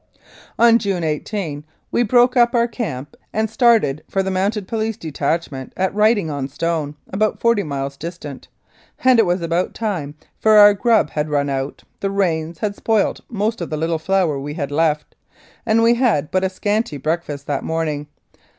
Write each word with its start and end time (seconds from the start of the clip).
On 0.57 0.79
June 0.79 1.03
18 1.03 1.63
we 1.91 2.01
broke 2.01 2.35
up 2.35 2.55
our 2.55 2.67
camp 2.67 3.15
and 3.31 3.47
started 3.51 4.03
for 4.09 4.23
the 4.23 4.31
Mounted 4.31 4.67
Police 4.67 4.97
detachment 4.97 5.73
at 5.77 5.93
Writing 5.93 6.27
on 6.27 6.47
Stone, 6.47 6.95
about 7.09 7.39
forty 7.39 7.61
miles 7.61 7.97
distant, 7.97 8.47
and 9.03 9.19
it 9.19 9.27
was 9.27 9.43
about 9.43 9.75
time, 9.75 10.15
for 10.39 10.53
our 10.53 10.73
grub 10.73 11.11
had 11.11 11.29
run 11.29 11.51
out, 11.51 11.83
the 11.99 12.09
rains 12.09 12.57
had 12.57 12.75
spoilt 12.75 13.19
most 13.29 13.61
of 13.61 13.69
the 13.69 13.77
little 13.77 13.99
flour 13.99 14.39
we 14.39 14.55
had 14.55 14.71
left, 14.71 15.13
and 15.67 15.83
we 15.83 15.93
had 15.93 16.31
but 16.31 16.43
a 16.43 16.49
scanty 16.49 16.97
break 16.97 17.21
fast 17.21 17.45
that 17.45 17.63
morning. 17.63 18.07